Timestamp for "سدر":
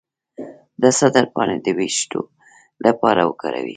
0.99-1.25